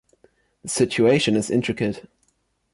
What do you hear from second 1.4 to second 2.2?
intricate.